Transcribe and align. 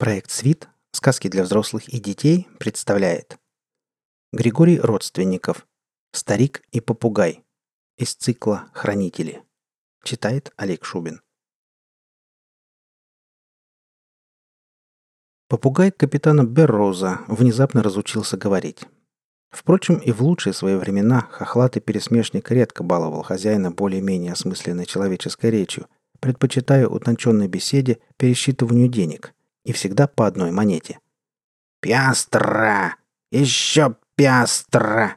Проект 0.00 0.30
«Свит. 0.30 0.66
Сказки 0.92 1.28
для 1.28 1.42
взрослых 1.42 1.86
и 1.90 2.00
детей» 2.00 2.48
представляет 2.58 3.38
Григорий 4.32 4.80
Родственников 4.80 5.66
«Старик 6.12 6.62
и 6.72 6.80
попугай» 6.80 7.44
из 7.98 8.14
цикла 8.14 8.70
«Хранители». 8.72 9.42
Читает 10.02 10.54
Олег 10.56 10.86
Шубин. 10.86 11.20
Попугай 15.48 15.90
капитана 15.90 16.44
Берроуза 16.44 17.20
внезапно 17.28 17.82
разучился 17.82 18.38
говорить. 18.38 18.86
Впрочем, 19.50 19.98
и 19.98 20.12
в 20.12 20.22
лучшие 20.22 20.54
свои 20.54 20.76
времена 20.76 21.28
хохлатый 21.30 21.82
пересмешник 21.82 22.50
редко 22.50 22.82
баловал 22.82 23.22
хозяина 23.22 23.70
более-менее 23.70 24.32
осмысленной 24.32 24.86
человеческой 24.86 25.50
речью, 25.50 25.88
предпочитая 26.20 26.88
утонченной 26.88 27.48
беседе 27.48 27.98
пересчитыванию 28.16 28.88
денег, 28.88 29.34
и 29.64 29.72
всегда 29.72 30.06
по 30.06 30.26
одной 30.26 30.50
монете. 30.50 30.98
«Пястра! 31.80 32.96
Еще 33.30 33.96
пястра!» 34.16 35.16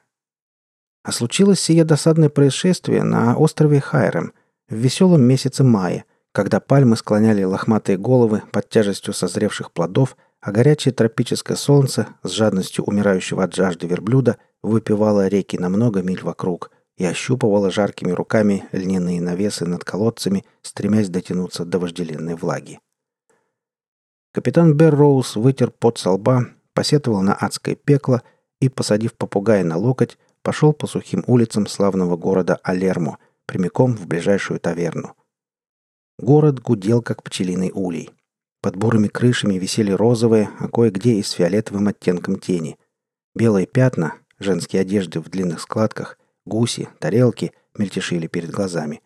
А 1.04 1.12
случилось 1.12 1.60
сие 1.60 1.84
досадное 1.84 2.30
происшествие 2.30 3.04
на 3.04 3.36
острове 3.36 3.82
Хайрем 3.82 4.34
в 4.70 4.76
веселом 4.76 5.22
месяце 5.22 5.64
мая, 5.64 6.06
когда 6.32 6.60
пальмы 6.60 6.96
склоняли 6.96 7.44
лохматые 7.44 7.98
головы 7.98 8.42
под 8.52 8.70
тяжестью 8.70 9.14
созревших 9.14 9.72
плодов, 9.72 10.16
а 10.40 10.52
горячее 10.52 10.94
тропическое 10.94 11.58
солнце 11.58 12.08
с 12.24 12.30
жадностью 12.32 12.86
умирающего 12.86 13.44
от 13.44 13.54
жажды 13.54 13.88
верблюда 13.88 14.38
выпивало 14.62 15.28
реки 15.28 15.58
на 15.58 15.70
много 15.70 16.02
миль 16.02 16.24
вокруг 16.24 16.72
и 16.98 17.06
ощупывало 17.06 17.72
жаркими 17.72 18.12
руками 18.12 18.66
льняные 18.72 19.22
навесы 19.22 19.66
над 19.66 19.84
колодцами, 19.84 20.46
стремясь 20.62 21.10
дотянуться 21.10 21.66
до 21.66 21.80
вожделенной 21.80 22.36
влаги. 22.36 22.80
Капитан 24.34 24.74
Берроуз 24.74 25.38
вытер 25.38 25.72
пот 25.72 25.98
со 25.98 26.12
лба, 26.12 26.48
посетовал 26.74 27.22
на 27.22 27.34
адское 27.34 27.76
пекло 27.76 28.22
и, 28.60 28.68
посадив 28.68 29.14
попугая 29.14 29.64
на 29.64 29.78
локоть, 29.78 30.18
пошел 30.42 30.74
по 30.74 30.88
сухим 30.88 31.24
улицам 31.28 31.68
славного 31.68 32.18
города 32.18 32.60
Алермо, 32.64 33.18
прямиком 33.46 33.96
в 33.96 34.08
ближайшую 34.08 34.60
таверну. 34.60 35.16
Город 36.20 36.60
гудел, 36.60 37.02
как 37.02 37.24
пчелиный 37.24 37.72
улей– 37.74 38.10
под 38.64 38.78
бурыми 38.78 39.10
крышами 39.10 39.56
висели 39.56 39.92
розовые, 39.92 40.50
а 40.58 40.70
кое-где 40.70 41.16
и 41.16 41.22
с 41.22 41.32
фиолетовым 41.32 41.90
оттенком 41.90 42.40
тени. 42.40 42.78
Белые 43.36 43.68
пятна, 43.68 44.14
женские 44.40 44.84
одежды 44.84 45.20
в 45.20 45.28
длинных 45.30 45.60
складках, 45.60 46.18
гуси, 46.46 46.88
тарелки 47.00 47.52
мельтешили 47.78 48.28
перед 48.28 48.52
глазами. 48.52 49.02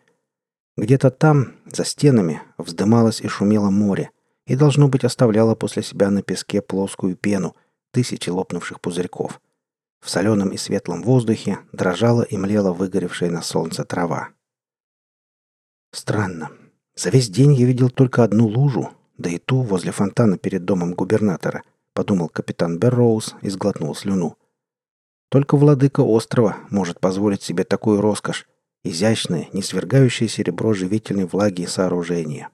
Где-то 0.76 1.10
там, 1.10 1.54
за 1.66 1.84
стенами, 1.84 2.40
вздымалось 2.56 3.20
и 3.20 3.26
шумело 3.26 3.68
море, 3.70 4.12
и, 4.48 4.56
должно 4.56 4.88
быть, 4.88 5.04
оставляло 5.04 5.54
после 5.54 5.82
себя 5.82 6.10
на 6.10 6.22
песке 6.22 6.60
плоскую 6.60 7.16
пену, 7.16 7.54
тысячи 7.92 8.30
лопнувших 8.30 8.80
пузырьков. 8.80 9.40
В 10.00 10.10
соленом 10.10 10.50
и 10.50 10.56
светлом 10.56 11.02
воздухе 11.02 11.58
дрожала 11.72 12.22
и 12.22 12.36
млела 12.36 12.72
выгоревшая 12.72 13.30
на 13.30 13.42
солнце 13.42 13.84
трава. 13.84 14.30
Странно. 15.92 16.50
За 16.96 17.10
весь 17.10 17.28
день 17.28 17.54
я 17.54 17.66
видел 17.66 17.90
только 17.90 18.24
одну 18.24 18.46
лужу, 18.46 18.90
да 19.18 19.30
и 19.30 19.38
ту 19.38 19.62
возле 19.62 19.92
фонтана 19.92 20.38
перед 20.38 20.64
домом 20.64 20.94
губернатора, 20.94 21.62
подумал 21.92 22.28
капитан 22.28 22.78
Берроуз 22.78 23.34
и 23.42 23.50
сглотнул 23.50 23.94
слюну. 23.94 24.36
Только 25.28 25.56
владыка 25.56 26.00
острова 26.00 26.56
может 26.70 27.00
позволить 27.00 27.42
себе 27.42 27.64
такую 27.64 28.00
роскошь, 28.00 28.48
изящное, 28.82 29.48
не 29.52 29.62
свергающее 29.62 30.28
серебро 30.28 30.72
живительной 30.72 31.26
влаги 31.26 31.66
сооружение. 31.66 32.48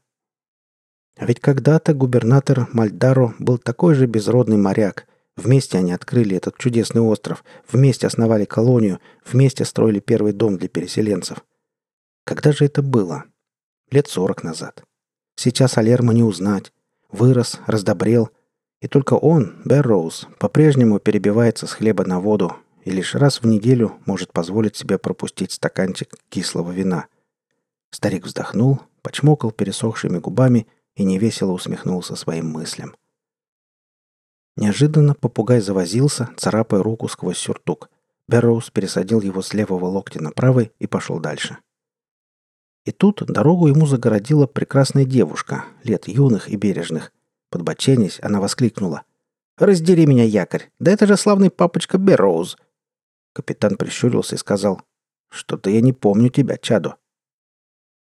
А 1.16 1.26
ведь 1.26 1.40
когда-то 1.40 1.94
губернатор 1.94 2.68
Мальдаро 2.72 3.34
был 3.38 3.58
такой 3.58 3.94
же 3.94 4.06
безродный 4.06 4.56
моряк. 4.56 5.06
Вместе 5.36 5.78
они 5.78 5.92
открыли 5.92 6.36
этот 6.36 6.58
чудесный 6.58 7.02
остров, 7.02 7.44
вместе 7.70 8.06
основали 8.06 8.44
колонию, 8.44 9.00
вместе 9.24 9.64
строили 9.64 10.00
первый 10.00 10.32
дом 10.32 10.58
для 10.58 10.68
переселенцев. 10.68 11.44
Когда 12.24 12.52
же 12.52 12.64
это 12.64 12.82
было? 12.82 13.24
Лет 13.90 14.08
сорок 14.08 14.42
назад. 14.42 14.82
Сейчас 15.36 15.76
Алерма 15.78 16.14
не 16.14 16.22
узнать. 16.22 16.72
Вырос, 17.10 17.60
раздобрел. 17.66 18.30
И 18.80 18.88
только 18.88 19.14
он, 19.14 19.54
Берроуз, 19.64 20.28
по-прежнему 20.38 20.98
перебивается 20.98 21.66
с 21.66 21.72
хлеба 21.72 22.04
на 22.04 22.20
воду 22.20 22.56
и 22.84 22.90
лишь 22.90 23.14
раз 23.14 23.40
в 23.40 23.46
неделю 23.46 23.94
может 24.04 24.32
позволить 24.32 24.76
себе 24.76 24.98
пропустить 24.98 25.52
стаканчик 25.52 26.14
кислого 26.28 26.70
вина. 26.70 27.06
Старик 27.90 28.26
вздохнул, 28.26 28.80
почмокал 29.02 29.52
пересохшими 29.52 30.18
губами 30.18 30.66
и 30.96 31.04
невесело 31.04 31.52
усмехнулся 31.52 32.16
своим 32.16 32.50
мыслям. 32.50 32.96
Неожиданно 34.56 35.14
попугай 35.14 35.60
завозился, 35.60 36.30
царапая 36.36 36.82
руку 36.82 37.08
сквозь 37.08 37.38
сюртук. 37.38 37.90
Берроуз 38.28 38.70
пересадил 38.70 39.20
его 39.20 39.42
с 39.42 39.52
левого 39.52 39.86
локтя 39.86 40.22
на 40.22 40.30
правый 40.30 40.72
и 40.78 40.86
пошел 40.86 41.18
дальше. 41.18 41.58
И 42.84 42.92
тут 42.92 43.24
дорогу 43.26 43.68
ему 43.68 43.86
загородила 43.86 44.46
прекрасная 44.46 45.04
девушка, 45.04 45.64
лет 45.82 46.06
юных 46.06 46.48
и 46.48 46.56
бережных. 46.56 47.12
Подбоченясь, 47.50 48.18
она 48.22 48.40
воскликнула. 48.40 49.02
«Раздери 49.56 50.06
меня, 50.06 50.24
якорь! 50.24 50.70
Да 50.78 50.90
это 50.90 51.06
же 51.06 51.16
славный 51.16 51.50
папочка 51.50 51.98
Берроуз!» 51.98 52.56
Капитан 53.32 53.76
прищурился 53.76 54.34
и 54.34 54.38
сказал. 54.38 54.82
«Что-то 55.30 55.70
я 55.70 55.80
не 55.80 55.92
помню 55.92 56.28
тебя, 56.28 56.56
чадо». 56.56 56.96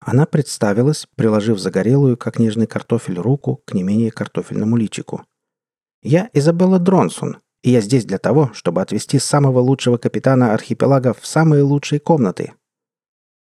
Она 0.04 0.26
представилась, 0.26 1.06
приложив 1.16 1.58
загорелую, 1.58 2.16
как 2.16 2.38
нежный 2.38 2.66
картофель, 2.66 3.18
руку 3.18 3.62
к 3.64 3.74
не 3.74 3.82
менее 3.82 4.10
картофельному 4.10 4.76
личику. 4.76 5.24
«Я 6.02 6.28
Изабелла 6.32 6.78
Дронсон, 6.78 7.38
и 7.62 7.70
я 7.70 7.80
здесь 7.80 8.04
для 8.04 8.18
того, 8.18 8.50
чтобы 8.52 8.82
отвезти 8.82 9.18
самого 9.18 9.60
лучшего 9.60 9.96
капитана 9.98 10.52
архипелага 10.54 11.14
в 11.14 11.24
самые 11.24 11.62
лучшие 11.62 12.00
комнаты, 12.00 12.52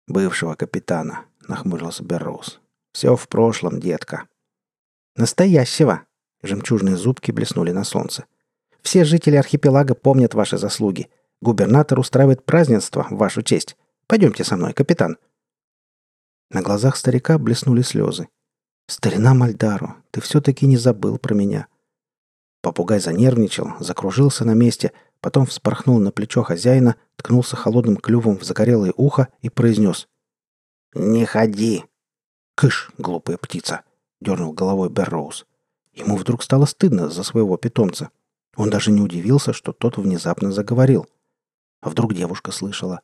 «Бывшего 0.08 0.56
капитана»,— 0.56 1.26
нахмурился 1.48 2.04
Берроуз. 2.04 2.60
«Все 2.92 3.16
в 3.16 3.28
прошлом, 3.30 3.80
детка». 3.80 4.26
«Настоящего!»— 5.16 6.04
жемчужные 6.44 6.98
зубки 6.98 7.32
блеснули 7.32 7.72
на 7.72 7.86
солнце. 7.86 8.26
«Все 8.82 9.06
жители 9.06 9.38
архипелага 9.38 9.96
помнят 9.96 10.34
ваши 10.34 10.58
заслуги. 10.58 11.10
Губернатор 11.42 12.00
устраивает 12.00 12.46
празднество 12.46 13.08
в 13.10 13.16
вашу 13.16 13.44
честь. 13.44 13.78
Пойдемте 14.08 14.44
со 14.44 14.58
мной, 14.58 14.74
капитан». 14.74 15.18
На 16.50 16.62
глазах 16.62 16.96
старика 16.98 17.38
блеснули 17.38 17.82
слезы. 17.82 18.28
«Старина 18.88 19.34
Мальдару, 19.34 19.96
ты 20.12 20.22
все-таки 20.22 20.66
не 20.66 20.78
забыл 20.78 21.18
про 21.18 21.34
меня». 21.34 21.68
Попугай 22.62 23.00
занервничал, 23.00 23.74
закружился 23.80 24.46
на 24.46 24.54
месте, 24.54 24.92
потом 25.20 25.46
вспорхнул 25.46 26.00
на 26.00 26.12
плечо 26.12 26.44
хозяина, 26.44 26.96
ткнулся 27.16 27.56
холодным 27.56 27.98
клювом 27.98 28.38
в 28.38 28.44
загорелое 28.44 28.94
ухо 28.96 29.30
и 29.42 29.50
произнес 29.50 30.08
«Не 30.94 31.26
ходи!» 31.26 31.86
«Кыш, 32.56 32.92
глупая 32.98 33.38
птица!»— 33.38 33.82
дернул 34.22 34.54
головой 34.54 34.90
Берроуз. 34.90 35.46
Ему 35.94 36.18
вдруг 36.18 36.44
стало 36.44 36.66
стыдно 36.66 37.10
за 37.10 37.24
своего 37.24 37.58
питомца. 37.58 38.10
Он 38.56 38.70
даже 38.70 38.92
не 38.92 39.02
удивился, 39.02 39.54
что 39.54 39.74
тот 39.74 39.98
внезапно 39.98 40.52
заговорил. 40.52 41.08
А 41.82 41.90
вдруг 41.90 42.14
девушка 42.14 42.52
слышала? 42.52 43.02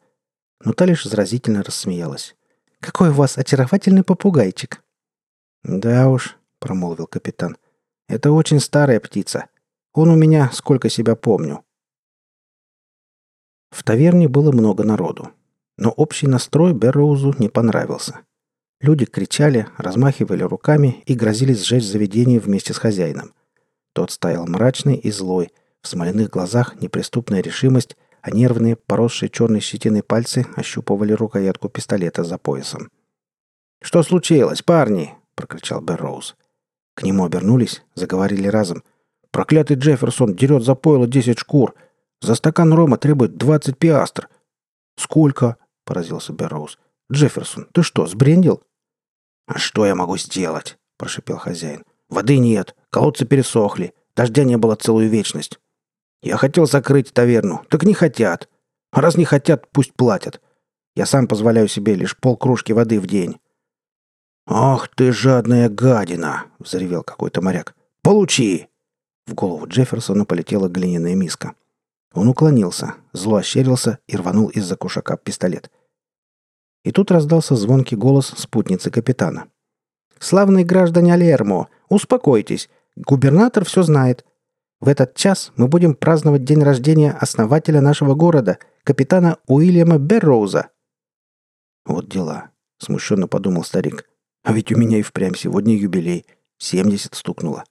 Но 0.64 0.74
та 0.74 0.86
лишь 0.86 1.04
заразительно 1.06 1.64
рассмеялась. 1.64 2.36
«Какой 2.82 3.10
у 3.10 3.14
вас 3.14 3.38
очаровательный 3.38 4.04
попугайчик!» 4.04 4.84
«Да 5.64 6.10
уж»,— 6.10 6.38
промолвил 6.60 7.08
капитан,— 7.08 7.58
«это 8.08 8.32
очень 8.32 8.60
старая 8.60 9.00
птица. 9.00 9.48
Он 9.94 10.10
у 10.10 10.16
меня, 10.16 10.50
сколько 10.54 10.90
себя 10.90 11.16
помню. 11.16 11.64
В 13.70 13.84
таверне 13.84 14.28
было 14.28 14.52
много 14.52 14.84
народу. 14.84 15.32
Но 15.78 15.92
общий 15.92 16.28
настрой 16.28 16.74
Берроузу 16.74 17.34
не 17.40 17.50
понравился. 17.50 18.20
Люди 18.82 19.06
кричали, 19.06 19.68
размахивали 19.78 20.44
руками 20.44 21.04
и 21.06 21.14
грозились 21.14 21.64
сжечь 21.64 21.86
заведение 21.86 22.40
вместе 22.40 22.74
с 22.74 22.78
хозяином. 22.78 23.34
Тот 23.94 24.12
стоял 24.12 24.46
мрачный 24.46 24.96
и 24.96 25.12
злой, 25.12 25.52
в 25.82 25.88
смоляных 25.88 26.30
глазах 26.30 26.82
неприступная 26.82 27.42
решимость, 27.42 27.96
а 28.21 28.31
нервные, 28.31 28.75
поросшие 28.75 29.30
черной 29.30 29.60
щетиной 29.60 30.04
пальцы 30.04 30.45
ощупывали 30.56 31.13
рукоятку 31.13 31.69
пистолета 31.69 32.24
за 32.24 32.38
поясом. 32.38 32.89
«Что 33.81 34.04
случилось, 34.04 34.62
парни?»— 34.62 35.16
прокричал 35.36 35.81
Берроуз. 35.81 36.36
К 36.95 37.04
нему 37.04 37.25
обернулись, 37.25 37.83
заговорили 37.95 38.48
разом. 38.48 38.83
«Проклятый 39.31 39.77
Джефферсон 39.77 40.36
дерет 40.36 40.63
за 40.63 40.75
пойло 40.75 41.07
десять 41.07 41.39
шкур! 41.39 41.75
За 42.21 42.36
стакан 42.36 42.74
рома 42.74 42.98
требует 42.98 43.38
двадцать 43.38 43.77
пиастр». 43.77 44.27
«Сколько?»— 44.98 45.56
поразился 45.86 46.33
Берроуз. 46.33 46.77
«Джефферсон, 47.12 47.68
ты 47.72 47.83
что, 47.83 48.06
сбрендил?» 48.06 48.63
«А 49.48 49.57
что 49.57 49.86
я 49.86 49.95
могу 49.95 50.18
сделать?»— 50.18 50.77
прошипел 50.98 51.38
хозяин. 51.38 51.83
«Воды 52.10 52.38
нет, 52.38 52.75
колодцы 52.89 53.25
пересохли, 53.25 53.94
дождя 54.15 54.44
не 54.44 54.57
было 54.57 54.75
целую 54.75 55.10
вечность. 55.10 55.60
Я 56.21 56.38
хотел 56.38 56.66
закрыть 56.66 57.13
таверну, 57.13 57.62
так 57.69 57.83
не 57.83 57.94
хотят. 57.94 58.50
Раз 58.92 59.16
не 59.16 59.25
хотят, 59.25 59.69
пусть 59.71 59.94
платят. 59.94 60.42
Я 60.95 61.06
сам 61.06 61.27
позволяю 61.27 61.68
себе 61.68 61.95
лишь 61.95 62.18
полкружки 62.18 62.71
воды 62.71 63.00
в 63.00 63.07
день». 63.07 63.39
«Ах 64.48 64.88
ты 64.88 65.12
жадная 65.12 65.69
гадина!»— 65.69 66.45
взревел 66.60 67.04
какой-то 67.04 67.42
моряк. 67.42 67.75
Получи!» 68.01 68.68
В 69.27 69.33
голову 69.33 69.68
Джефферсона 69.68 70.25
полетела 70.25 70.68
глиняная 70.68 71.16
миска. 71.16 71.54
Он 72.13 72.27
уклонился, 72.27 72.95
зло 73.13 73.38
ощерился 73.38 74.00
и 74.07 74.18
рванул 74.18 74.48
из-за 74.48 74.75
кушака 74.75 75.18
пистолет. 75.18 75.69
И 76.83 76.92
тут 76.92 77.12
раздался 77.12 77.56
звонкий 77.56 77.95
голос 77.95 78.33
спутницы 78.36 78.89
капитана. 78.89 79.48
«Славные 80.18 80.65
граждане 80.65 81.13
Алермо, 81.13 81.68
успокойтесь. 81.89 82.69
Губернатор 82.95 83.63
все 83.65 83.83
знает. 83.83 84.25
В 84.81 84.88
этот 84.88 85.16
час 85.16 85.52
мы 85.58 85.68
будем 85.68 85.94
праздновать 85.94 86.46
день 86.46 86.64
рождения 86.64 87.12
основателя 87.12 87.81
нашего 87.81 88.16
города, 88.16 88.60
капитана 88.84 89.38
Уильяма 89.48 89.98
Берроуза». 89.98 90.70
«Вот 91.86 92.08
дела»,— 92.10 92.52
смущенно 92.78 93.28
подумал 93.28 93.64
старик. 93.64 94.08
«А 94.44 94.54
ведь 94.54 94.72
у 94.72 94.78
меня 94.78 95.00
и 95.00 95.02
впрямь 95.02 95.36
сегодня 95.36 95.76
юбилей. 95.76 96.26
Семьдесят 96.58 97.16
стукнуло». 97.16 97.66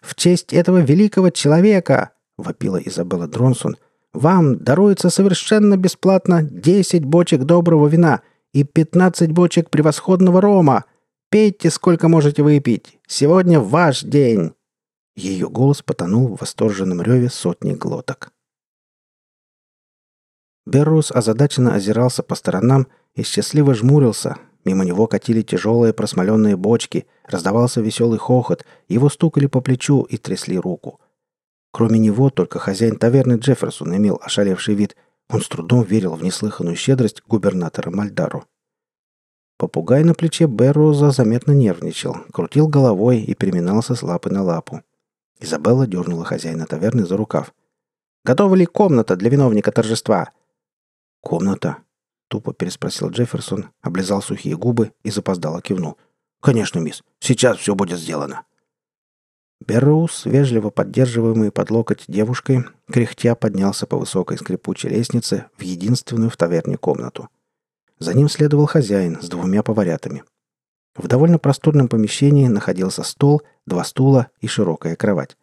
«В 0.00 0.14
честь 0.14 0.52
этого 0.52 0.78
великого 0.78 1.30
человека!»— 1.30 2.12
вопила 2.38 2.78
Изабелла 2.78 3.26
Дронсон. 3.26 3.76
«Вам 4.14 4.58
даруется 4.58 5.10
совершенно 5.10 5.76
бесплатно 5.76 6.42
10 6.42 7.04
бочек 7.04 7.42
доброго 7.42 7.88
вина 7.88 8.22
и 8.54 8.64
15 8.64 9.32
бочек 9.32 9.68
превосходного 9.68 10.40
рома. 10.40 10.84
Пейте, 11.30 11.68
сколько 11.70 12.08
можете 12.08 12.42
выпить. 12.42 12.98
Сегодня 13.06 13.60
ваш 13.60 14.02
день!» 14.02 14.54
Ее 15.18 15.48
голос 15.48 15.82
потонул 15.82 16.28
в 16.28 16.40
восторженном 16.42 17.02
реве 17.02 17.28
сотни 17.28 17.74
глоток. 17.74 18.30
Беррус 20.64 21.10
озадаченно 21.10 21.74
озирался 21.74 22.22
по 22.22 22.36
сторонам 22.36 22.86
и 23.16 23.24
счастливо 23.24 23.74
жмурился, 23.74 24.36
Мимо 24.64 24.84
него 24.84 25.08
катили 25.08 25.42
тяжелые 25.42 25.92
просмоленные 25.92 26.56
бочки, 26.56 27.06
раздавался 27.24 27.80
веселый 27.80 28.18
хохот, 28.18 28.64
его 28.86 29.08
стукали 29.08 29.46
по 29.46 29.60
плечу 29.60 30.02
и 30.02 30.18
трясли 30.18 30.56
руку. 30.56 31.00
Кроме 31.72 31.98
него, 31.98 32.30
только 32.30 32.60
хозяин 32.60 32.96
таверны 32.96 33.38
Джефферсон 33.38 33.96
имел 33.96 34.20
ошалевший 34.22 34.76
вид. 34.76 34.94
Он 35.30 35.40
с 35.40 35.48
трудом 35.48 35.82
верил 35.82 36.14
в 36.14 36.22
неслыханную 36.22 36.76
щедрость 36.76 37.22
губернатора 37.26 37.90
Мальдару. 37.90 38.44
Попугай 39.56 40.04
на 40.04 40.14
плече 40.14 40.46
Берроза 40.46 41.10
заметно 41.10 41.50
нервничал, 41.50 42.18
крутил 42.32 42.68
головой 42.68 43.20
и 43.20 43.34
переминался 43.34 43.96
с 43.96 44.02
лапы 44.04 44.30
на 44.30 44.44
лапу. 44.44 44.82
Изабелла 45.40 45.86
дернула 45.86 46.24
хозяина 46.24 46.66
таверны 46.66 47.06
за 47.06 47.16
рукав. 47.16 47.52
«Готова 48.24 48.56
ли 48.56 48.66
комната 48.66 49.16
для 49.16 49.30
виновника 49.30 49.72
торжества?» 49.72 50.32
«Комната?» 51.20 51.76
Тупо 52.28 52.52
переспросил 52.52 53.08
Джефферсон, 53.10 53.70
облизал 53.80 54.20
сухие 54.22 54.56
губы 54.56 54.92
и 55.02 55.10
запоздало 55.10 55.62
кивнул. 55.62 55.96
«Конечно, 56.40 56.78
мисс. 56.78 57.02
Сейчас 57.20 57.56
все 57.58 57.74
будет 57.74 57.98
сделано». 57.98 58.44
Берроуз, 59.66 60.24
вежливо 60.24 60.70
поддерживаемый 60.70 61.50
под 61.50 61.70
локоть 61.70 62.04
девушкой, 62.06 62.64
кряхтя 62.90 63.34
поднялся 63.34 63.86
по 63.86 63.96
высокой 63.96 64.38
скрипучей 64.38 64.90
лестнице 64.90 65.46
в 65.56 65.62
единственную 65.62 66.30
в 66.30 66.36
таверне 66.36 66.76
комнату. 66.76 67.28
За 67.98 68.14
ним 68.14 68.28
следовал 68.28 68.66
хозяин 68.66 69.20
с 69.20 69.28
двумя 69.28 69.62
поварятами. 69.62 70.22
В 70.98 71.06
довольно 71.06 71.38
просторном 71.38 71.88
помещении 71.88 72.48
находился 72.48 73.04
стол, 73.04 73.42
два 73.66 73.84
стула 73.84 74.30
и 74.40 74.48
широкая 74.48 74.96
кровать. 74.96 75.36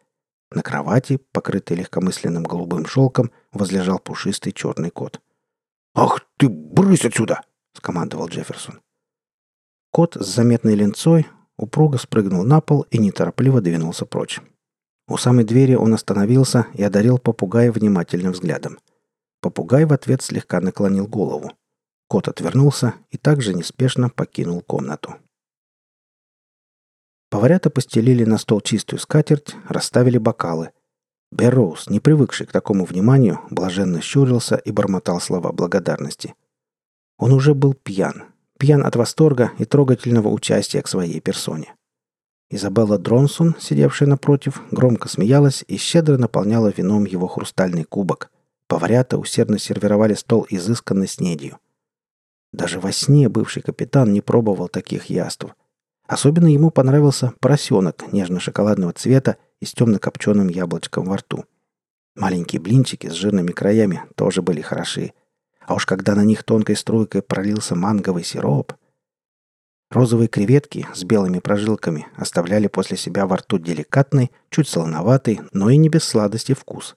На 0.52 0.62
кровати, 0.62 1.18
покрытой 1.32 1.78
легкомысленным 1.78 2.44
голубым 2.44 2.86
шелком, 2.86 3.32
возлежал 3.54 4.00
пушистый 4.00 4.52
черный 4.52 4.90
кот. 4.90 5.22
«Ах 5.96 6.20
ты, 6.38 6.50
брысь 6.50 7.06
отсюда!»— 7.06 7.42
скомандовал 7.74 8.28
Джефферсон. 8.28 8.82
Кот 9.92 10.18
с 10.20 10.26
заметной 10.28 10.76
ленцой 10.76 11.26
упруго 11.58 11.98
спрыгнул 11.98 12.44
на 12.44 12.60
пол 12.60 12.86
и 12.92 12.98
неторопливо 12.98 13.62
двинулся 13.62 14.06
прочь. 14.06 14.42
У 15.08 15.16
самой 15.16 15.46
двери 15.46 15.76
он 15.76 15.94
остановился 15.94 16.68
и 16.74 16.84
одарил 16.84 17.18
попугая 17.18 17.72
внимательным 17.72 18.34
взглядом. 18.34 18.78
Попугай 19.40 19.86
в 19.86 19.94
ответ 19.94 20.22
слегка 20.22 20.60
наклонил 20.60 21.08
голову. 21.08 21.54
Кот 22.10 22.28
отвернулся 22.28 22.96
и 23.10 23.18
также 23.18 23.54
неспешно 23.54 24.10
покинул 24.10 24.62
комнату. 24.62 25.16
Поварята 27.30 27.70
постелили 27.70 28.24
на 28.24 28.38
стол 28.38 28.62
чистую 28.62 29.00
скатерть, 29.00 29.56
расставили 29.68 30.18
бокалы— 30.18 30.72
Берроуз, 31.36 31.90
не 31.90 32.00
привыкший 32.00 32.46
к 32.46 32.54
такому 32.54 32.86
вниманию, 32.86 33.42
блаженно 33.50 34.00
щурился 34.00 34.56
и 34.56 34.72
бормотал 34.72 35.20
слова 35.20 35.52
благодарности. 35.52 36.34
Он 37.18 37.34
уже 37.34 37.54
был 37.54 37.74
пьян. 37.74 38.24
Пьян 38.58 38.86
от 38.86 38.96
восторга 38.96 39.52
и 39.58 39.66
трогательного 39.66 40.30
участия 40.30 40.82
к 40.82 40.88
своей 40.88 41.20
персоне. 41.20 41.76
Изабелла 42.50 42.98
Дронсон, 42.98 43.56
сидевшая 43.60 44.08
напротив, 44.08 44.62
громко 44.72 45.10
смеялась 45.10 45.66
и 45.68 45.76
щедро 45.76 46.18
наполняла 46.18 46.70
вином 46.70 47.04
его 47.04 47.28
хрустальный 47.28 47.84
кубок. 47.84 48.32
Поварята 48.68 49.18
усердно 49.18 49.60
сервировали 49.60 50.14
стол 50.14 50.48
изысканной 50.50 51.08
снедью. 51.08 51.58
Даже 52.54 52.80
во 52.80 52.94
сне 52.94 53.28
бывший 53.28 53.62
капитан 53.62 54.14
не 54.14 54.22
пробовал 54.22 54.70
таких 54.70 55.08
яств. 55.08 55.48
Особенно 56.08 56.48
ему 56.48 56.70
понравился 56.70 57.34
поросенок 57.40 58.12
нежно-шоколадного 58.12 58.94
цвета 58.94 59.38
и 59.60 59.66
с 59.66 59.74
темно-копченым 59.74 60.50
яблочком 60.50 61.06
во 61.06 61.18
рту. 61.18 61.46
Маленькие 62.16 62.62
блинчики 62.62 63.08
с 63.08 63.14
жирными 63.14 63.52
краями 63.52 64.04
тоже 64.16 64.42
были 64.42 64.62
хороши. 64.62 65.14
А 65.66 65.74
уж 65.74 65.86
когда 65.86 66.16
на 66.16 66.24
них 66.24 66.44
тонкой 66.44 66.76
струйкой 66.76 67.22
пролился 67.22 67.76
манговый 67.76 68.24
сироп... 68.24 68.74
Розовые 69.92 70.28
креветки 70.28 70.88
с 70.96 71.04
белыми 71.04 71.40
прожилками 71.40 72.08
оставляли 72.18 72.68
после 72.68 72.98
себя 72.98 73.28
во 73.28 73.38
рту 73.38 73.60
деликатный, 73.60 74.32
чуть 74.50 74.68
солоноватый, 74.68 75.42
но 75.54 75.70
и 75.70 75.78
не 75.78 75.90
без 75.90 76.04
сладости 76.04 76.54
вкус. 76.54 76.96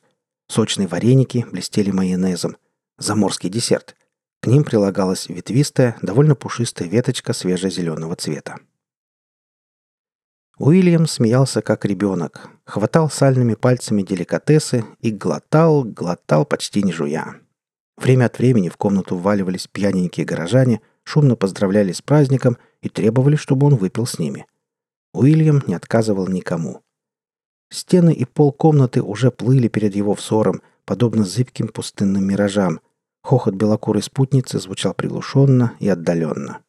Сочные 0.49 0.89
вареники 0.89 1.47
блестели 1.53 1.91
майонезом. 1.91 2.57
Заморский 2.97 3.51
десерт. 3.51 3.95
К 4.41 4.47
ним 4.47 4.65
прилагалась 4.65 5.29
ветвистая, 5.29 5.97
довольно 6.01 6.35
пушистая 6.35 6.89
веточка 6.89 7.35
свежо-зеленого 7.35 8.17
цвета. 8.17 8.59
Уильям 10.59 11.07
смеялся 11.07 11.63
как 11.63 11.85
ребенок, 11.85 12.51
хватал 12.65 13.09
сальными 13.09 13.55
пальцами 13.55 14.03
деликатесы 14.03 14.85
и 15.01 15.13
глотал, 15.13 15.85
глотал 15.85 16.45
почти 16.45 16.83
не 16.83 16.93
жуя. 16.93 17.37
Время 17.97 18.27
от 18.27 18.39
времени 18.39 18.69
в 18.69 18.77
комнату 18.77 19.17
вваливались 19.17 19.69
пьяненькие 19.69 20.27
горожане, 20.27 20.81
шумно 21.05 21.37
поздравляли 21.37 21.93
с 21.93 22.03
праздником 22.03 22.59
и 22.83 22.89
требовали, 22.89 23.37
чтобы 23.37 23.69
он 23.69 23.77
выпил 23.77 24.05
с 24.05 24.19
ними. 24.19 24.47
Уильям 25.13 25.63
не 25.69 25.75
отказывал 25.75 26.27
никому. 26.27 26.83
Стены 27.71 28.13
и 28.13 28.25
пол 28.25 28.53
комнаты 28.53 29.01
уже 29.01 29.31
плыли 29.31 29.69
перед 29.69 29.95
его 29.95 30.15
взором, 30.15 30.63
подобно 30.85 31.25
зыбким 31.25 31.69
пустынным 31.69 32.27
миражам. 32.27 32.81
Хохот 33.23 33.55
белокурой 33.55 34.03
спутницы 34.03 34.59
звучал 34.59 34.95
приглушенно 34.95 35.75
и 35.79 35.89
отдаленно. 35.89 36.63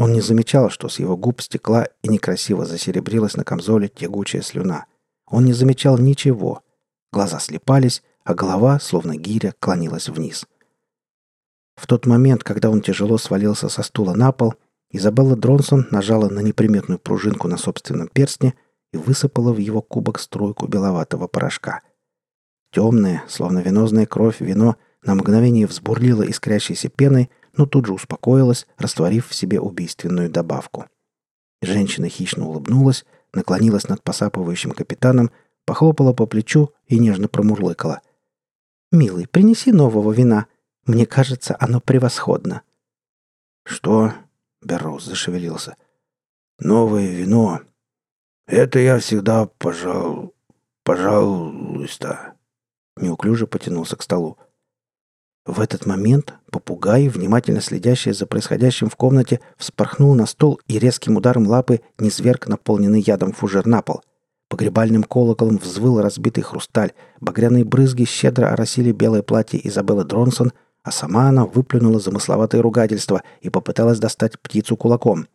Он 0.00 0.14
не 0.14 0.22
замечал, 0.22 0.70
что 0.70 0.88
с 0.88 0.98
его 0.98 1.14
губ 1.14 1.42
стекла 1.42 1.86
и 2.00 2.08
некрасиво 2.08 2.64
засеребрилась 2.64 3.36
на 3.36 3.44
камзоле 3.44 3.88
тягучая 3.88 4.40
слюна. 4.40 4.86
Он 5.26 5.44
не 5.44 5.52
замечал 5.52 5.98
ничего. 5.98 6.62
Глаза 7.12 7.38
слепались, 7.38 8.02
а 8.24 8.32
голова, 8.32 8.80
словно 8.80 9.18
гиря, 9.18 9.52
клонилась 9.60 10.08
вниз. 10.08 10.46
В 11.76 11.86
тот 11.86 12.06
момент, 12.06 12.44
когда 12.44 12.70
он 12.70 12.80
тяжело 12.80 13.18
свалился 13.18 13.68
со 13.68 13.82
стула 13.82 14.14
на 14.14 14.32
пол, 14.32 14.54
Изабелла 14.88 15.36
Дронсон 15.36 15.86
нажала 15.90 16.30
на 16.30 16.40
неприметную 16.40 16.98
пружинку 16.98 17.46
на 17.46 17.58
собственном 17.58 18.08
перстне 18.08 18.54
и 18.94 18.96
высыпала 18.96 19.52
в 19.52 19.58
его 19.58 19.82
кубок 19.82 20.18
струйку 20.18 20.66
беловатого 20.66 21.26
порошка. 21.26 21.82
Темное, 22.72 23.22
словно 23.28 23.58
венозная 23.58 24.06
кровь, 24.06 24.40
вино 24.40 24.76
на 25.02 25.14
мгновение 25.14 25.66
взбурлило 25.66 26.22
искрящейся 26.22 26.88
пеной, 26.88 27.28
но 27.56 27.66
тут 27.66 27.86
же 27.86 27.92
успокоилась, 27.92 28.66
растворив 28.78 29.28
в 29.28 29.34
себе 29.34 29.60
убийственную 29.60 30.30
добавку. 30.30 30.86
Женщина 31.62 32.08
хищно 32.08 32.46
улыбнулась, 32.46 33.04
наклонилась 33.32 33.88
над 33.88 34.02
посапывающим 34.02 34.72
капитаном, 34.72 35.30
похлопала 35.64 36.12
по 36.12 36.26
плечу 36.26 36.72
и 36.86 36.98
нежно 36.98 37.28
промурлыкала. 37.28 38.00
«Милый, 38.92 39.28
принеси 39.28 39.72
нового 39.72 40.12
вина. 40.12 40.46
Мне 40.84 41.06
кажется, 41.06 41.56
оно 41.60 41.80
превосходно». 41.80 42.62
«Что?»— 43.64 44.14
Берроуз 44.62 45.04
зашевелился. 45.04 45.76
«Новое 46.58 47.06
вино. 47.06 47.60
Это 48.46 48.78
я 48.78 48.98
всегда, 48.98 49.46
пожал... 49.46 50.34
пожалуйста». 50.82 52.34
Неуклюже 52.96 53.46
потянулся 53.46 53.96
к 53.96 54.02
столу. 54.02 54.38
В 55.46 55.60
этот 55.60 55.86
момент 55.86 56.34
попугай, 56.50 57.08
внимательно 57.08 57.60
следящий 57.60 58.12
за 58.12 58.26
происходящим 58.26 58.90
в 58.90 58.96
комнате, 58.96 59.40
вспорхнул 59.56 60.14
на 60.14 60.26
стол 60.26 60.60
и 60.68 60.78
резким 60.78 61.16
ударом 61.16 61.46
лапы 61.46 61.80
низверг 61.98 62.46
наполненный 62.46 63.00
ядом 63.00 63.32
фужер 63.32 63.66
на 63.66 63.80
пол. 63.80 64.02
Погребальным 64.48 65.04
колоколом 65.04 65.58
взвыл 65.58 66.00
разбитый 66.00 66.42
хрусталь, 66.42 66.92
багряные 67.20 67.64
брызги 67.64 68.04
щедро 68.04 68.52
оросили 68.52 68.92
белое 68.92 69.22
платье 69.22 69.66
Изабеллы 69.66 70.04
Дронсон, 70.04 70.52
а 70.82 70.90
сама 70.90 71.28
она 71.28 71.46
выплюнула 71.46 72.00
замысловатое 72.00 72.60
ругательство 72.60 73.22
и 73.40 73.48
попыталась 73.48 73.98
достать 73.98 74.38
птицу 74.40 74.76
кулаком. 74.76 75.26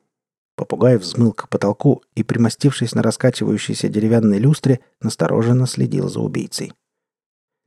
Попугай 0.56 0.98
взмыл 0.98 1.34
к 1.34 1.50
потолку 1.50 2.04
и, 2.16 2.24
примостившись 2.24 2.94
на 2.94 3.02
раскачивающейся 3.02 3.90
деревянной 3.90 4.38
люстре, 4.38 4.82
настороженно 5.02 5.66
следил 5.66 6.10
за 6.10 6.20
убийцей. 6.20 6.74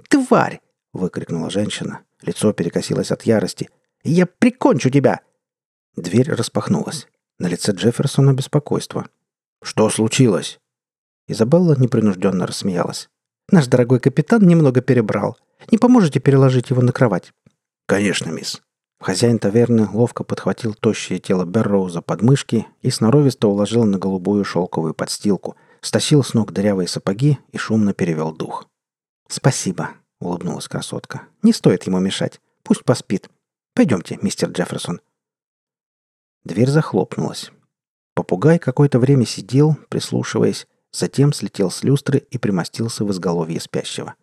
«Тварь!»— 0.08 0.60
выкрикнула 0.92 1.50
женщина. 1.50 2.00
Лицо 2.22 2.52
перекосилось 2.52 3.10
от 3.10 3.22
ярости. 3.22 3.68
«Я 4.04 4.26
прикончу 4.26 4.90
тебя!» 4.90 5.20
Дверь 5.96 6.32
распахнулась. 6.32 7.06
На 7.38 7.46
лице 7.46 7.72
Джефферсона 7.72 8.32
беспокойство. 8.32 9.08
«Что 9.62 9.90
случилось?» 9.90 10.60
Изабелла 11.28 11.76
непринужденно 11.78 12.46
рассмеялась. 12.46 13.08
«Наш 13.50 13.66
дорогой 13.66 14.00
капитан 14.00 14.46
немного 14.46 14.80
перебрал. 14.80 15.36
Не 15.70 15.78
поможете 15.78 16.20
переложить 16.20 16.70
его 16.70 16.82
на 16.82 16.92
кровать?» 16.92 17.32
«Конечно, 17.86 18.30
мисс». 18.30 18.60
Хозяин 19.00 19.38
таверны 19.38 19.88
ловко 19.92 20.24
подхватил 20.24 20.74
тощее 20.74 21.20
тело 21.20 21.44
Берроуза 21.44 22.02
под 22.02 22.22
мышки 22.22 22.66
и 22.82 22.90
сноровисто 22.90 23.46
уложил 23.46 23.84
на 23.84 23.98
голубую 23.98 24.44
шелковую 24.44 24.94
подстилку, 24.94 25.56
стащил 25.80 26.24
с 26.24 26.34
ног 26.34 26.52
дырявые 26.52 26.88
сапоги 26.88 27.38
и 27.52 27.58
шумно 27.58 27.94
перевел 27.94 28.32
дух. 28.32 28.66
«Спасибо»,— 29.28 29.90
улыбнулась 30.20 30.68
красотка. 30.68 31.22
«Не 31.42 31.52
стоит 31.52 31.84
ему 31.84 31.98
мешать. 31.98 32.40
Пусть 32.62 32.84
поспит. 32.84 33.30
Пойдемте, 33.74 34.18
мистер 34.22 34.50
Джефферсон». 34.50 35.00
Дверь 36.44 36.68
захлопнулась. 36.68 37.50
Попугай 38.14 38.58
какое-то 38.58 38.98
время 38.98 39.26
сидел, 39.26 39.76
прислушиваясь, 39.88 40.66
затем 40.92 41.32
слетел 41.32 41.70
с 41.70 41.84
люстры 41.84 42.18
и 42.18 42.38
примостился 42.38 43.04
в 43.04 43.10
изголовье 43.10 43.60
спящего. 43.60 44.14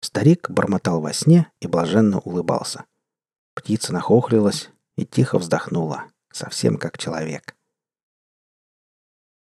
Старик 0.00 0.50
бормотал 0.50 1.00
во 1.00 1.12
сне 1.12 1.50
и 1.60 1.66
блаженно 1.66 2.20
улыбался. 2.20 2.84
Птица 3.54 3.92
нахохлилась 3.92 4.70
и 4.96 5.04
тихо 5.04 5.38
вздохнула, 5.38 6.04
совсем 6.32 6.76
как 6.76 6.98
человек. 6.98 7.56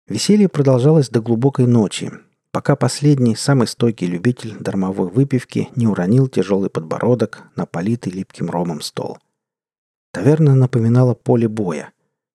Веселье 0.08 0.50
продолжалось 0.50 1.10
до 1.10 1.22
глубокой 1.22 1.66
ночи, 1.66 2.12
пока 2.54 2.76
последний, 2.76 3.36
самый 3.36 3.68
стойкий 3.68 4.08
любитель 4.08 4.56
дармовой 4.60 5.10
выпивки 5.10 5.70
не 5.76 5.88
уронил 5.88 6.28
тяжелый 6.28 6.70
подбородок 6.70 7.44
на 7.56 7.66
политый 7.66 8.14
липким 8.14 8.50
ромом 8.50 8.82
стол. 8.82 9.18
Таверна 10.14 10.56
напоминала 10.56 11.16
поле 11.16 11.48
боя. 11.48 11.92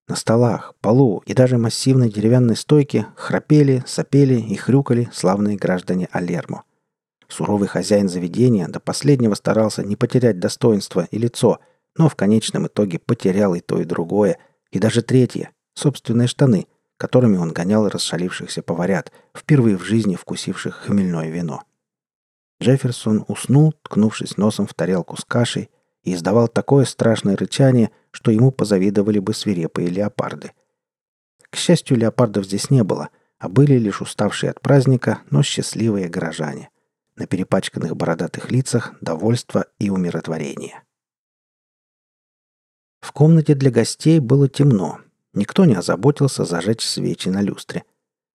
На 0.08 0.16
столах, 0.16 0.74
полу 0.80 1.22
и 1.24 1.34
даже 1.34 1.56
массивной 1.56 2.10
деревянной 2.10 2.56
стойке 2.56 3.06
храпели, 3.14 3.84
сопели 3.86 4.40
и 4.40 4.56
хрюкали 4.56 5.08
славные 5.12 5.56
граждане 5.56 6.08
Алермо. 6.10 6.64
Суровый 7.28 7.68
хозяин 7.68 8.08
заведения 8.08 8.66
до 8.66 8.80
последнего 8.80 9.34
старался 9.34 9.84
не 9.84 9.94
потерять 9.94 10.40
достоинство 10.40 11.06
и 11.10 11.18
лицо, 11.18 11.60
но 11.96 12.08
в 12.08 12.16
конечном 12.16 12.66
итоге 12.66 12.98
потерял 12.98 13.54
и 13.54 13.60
то, 13.60 13.80
и 13.80 13.84
другое, 13.84 14.38
и 14.72 14.80
даже 14.80 15.02
третье— 15.02 15.52
собственные 15.74 16.26
штаны, 16.26 16.66
которыми 16.98 17.38
он 17.38 17.52
гонял 17.52 17.88
расшалившихся 17.88 18.62
поварят, 18.62 19.10
впервые 19.34 19.78
в 19.78 19.82
жизни 19.82 20.16
вкусивших 20.16 20.74
хмельное 20.74 21.30
вино. 21.30 21.62
Джефферсон 22.62 23.24
уснул, 23.28 23.72
ткнувшись 23.82 24.36
носом 24.36 24.66
в 24.66 24.74
тарелку 24.74 25.16
с 25.16 25.24
кашей, 25.24 25.70
и 26.02 26.12
издавал 26.12 26.48
такое 26.48 26.84
страшное 26.84 27.36
рычание, 27.36 27.90
что 28.10 28.30
ему 28.30 28.50
позавидовали 28.50 29.18
бы 29.18 29.32
свирепые 29.32 29.88
леопарды. 29.88 30.52
К 31.50 31.56
счастью, 31.56 31.96
леопардов 31.96 32.44
здесь 32.44 32.70
не 32.70 32.84
было, 32.84 33.08
а 33.38 33.48
были 33.48 33.78
лишь 33.78 34.02
уставшие 34.02 34.50
от 34.50 34.60
праздника, 34.60 35.22
но 35.30 35.42
счастливые 35.42 36.08
горожане— 36.08 36.68
на 37.18 37.26
перепачканных 37.26 37.96
бородатых 37.96 38.50
лицах 38.50 38.94
довольство 39.00 39.66
и 39.78 39.90
умиротворение. 39.90 40.82
В 43.00 43.12
комнате 43.12 43.54
для 43.54 43.70
гостей 43.70 44.18
было 44.20 44.48
темно. 44.48 45.00
Никто 45.34 45.64
не 45.64 45.74
озаботился 45.74 46.44
зажечь 46.44 46.84
свечи 46.84 47.28
на 47.28 47.42
люстре. 47.42 47.84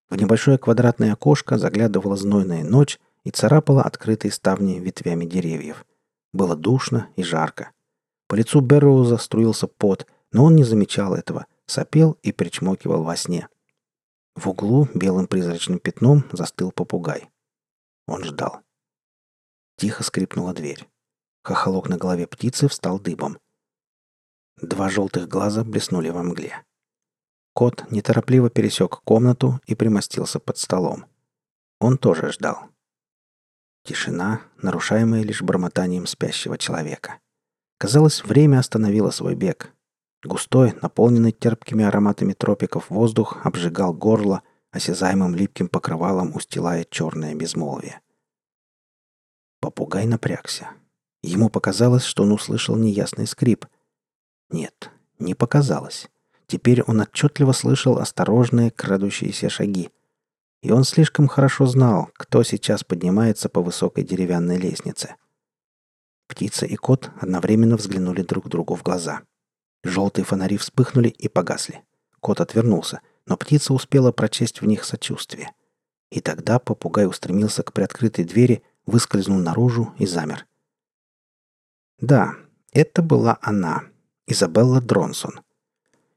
В 0.09 0.15
небольшое 0.15 0.57
квадратное 0.57 1.13
окошко 1.13 1.57
заглядывала 1.57 2.15
знойная 2.15 2.63
ночь 2.63 2.99
и 3.23 3.31
царапала 3.31 3.83
открытые 3.83 4.31
ставни 4.31 4.79
ветвями 4.79 5.25
деревьев. 5.25 5.85
Было 6.33 6.55
душно 6.55 7.09
и 7.15 7.23
жарко. 7.23 7.71
По 8.27 8.35
лицу 8.35 8.61
Берроуза 8.61 9.17
струился 9.17 9.67
пот, 9.67 10.07
но 10.31 10.45
он 10.45 10.55
не 10.55 10.63
замечал 10.63 11.13
этого, 11.13 11.45
сопел 11.65 12.17
и 12.23 12.31
причмокивал 12.31 13.03
во 13.03 13.15
сне. 13.15 13.47
В 14.35 14.49
углу 14.49 14.87
белым 14.95 15.27
призрачным 15.27 15.79
пятном 15.79 16.25
застыл 16.31 16.71
попугай. 16.71 17.29
Он 18.07 18.23
ждал. 18.23 18.61
Тихо 19.77 20.03
скрипнула 20.03 20.53
дверь. 20.53 20.87
Хохолок 21.43 21.89
на 21.89 21.97
голове 21.97 22.25
птицы 22.25 22.67
встал 22.67 22.99
дыбом. 22.99 23.37
Два 24.61 24.89
желтых 24.89 25.27
глаза 25.27 25.63
блеснули 25.63 26.09
во 26.09 26.23
мгле. 26.23 26.63
Кот 27.53 27.85
неторопливо 27.91 28.49
пересек 28.49 29.01
комнату 29.03 29.59
и 29.65 29.75
примостился 29.75 30.39
под 30.39 30.57
столом. 30.57 31.05
Он 31.79 31.97
тоже 31.97 32.31
ждал. 32.31 32.69
Тишина, 33.83 34.41
нарушаемая 34.61 35.23
лишь 35.23 35.41
бормотанием 35.41 36.07
спящего 36.07 36.57
человека. 36.57 37.19
Казалось, 37.77 38.23
время 38.23 38.59
остановило 38.59 39.11
свой 39.11 39.35
бег. 39.35 39.73
Густой, 40.23 40.73
наполненный 40.81 41.33
терпкими 41.33 41.83
ароматами 41.83 42.33
тропиков 42.33 42.89
воздух 42.89 43.45
обжигал 43.45 43.93
горло, 43.93 44.41
осязаемым 44.71 45.35
липким 45.35 45.67
покрывалом 45.67 46.35
устилая 46.35 46.85
черное 46.89 47.35
безмолвие. 47.35 47.99
Попугай 49.59 50.07
напрягся. 50.07 50.69
Ему 51.21 51.49
показалось, 51.49 52.03
что 52.03 52.23
он 52.23 52.31
услышал 52.31 52.75
неясный 52.75 53.27
скрип. 53.27 53.65
Нет, 54.49 54.89
не 55.19 55.35
показалось. 55.35 56.09
Теперь 56.53 56.83
он 56.83 57.01
отчетливо 57.01 57.51
слышал 57.51 57.97
осторожные 57.97 58.69
крадущиеся 58.69 59.49
шаги. 59.49 59.89
И 60.61 60.69
он 60.69 60.83
слишком 60.83 61.27
хорошо 61.27 61.65
знал, 61.65 62.11
кто 62.13 62.43
сейчас 62.43 62.83
поднимается 62.83 63.49
по 63.49 63.59
высокой 63.59 64.03
деревянной 64.03 64.59
лестнице. 64.59 65.15
Птица 66.27 66.67
и 66.67 66.75
кот 66.75 67.09
одновременно 67.19 67.75
взглянули 67.75 68.21
друг 68.21 68.49
другу 68.49 68.75
в 68.75 68.83
глаза. 68.83 69.21
Желтые 69.83 70.25
фонари 70.25 70.57
вспыхнули 70.57 71.07
и 71.07 71.27
погасли. 71.27 71.81
Кот 72.19 72.39
отвернулся, 72.39 73.01
но 73.25 73.35
птица 73.35 73.73
успела 73.73 74.11
прочесть 74.11 74.61
в 74.61 74.67
них 74.67 74.85
сочувствие. 74.85 75.53
И 76.11 76.19
тогда 76.19 76.59
попугай 76.59 77.07
устремился 77.07 77.63
к 77.63 77.73
приоткрытой 77.73 78.25
двери 78.25 78.61
выскользнул 78.85 79.39
наружу 79.39 79.95
и 79.97 80.05
замер. 80.05 80.45
Да, 81.97 82.35
это 82.73 83.01
была 83.01 83.39
она, 83.41 83.85
Изабелла 84.27 84.81
Дронсон. 84.81 85.42